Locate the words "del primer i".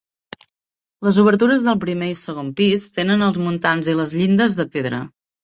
1.67-2.15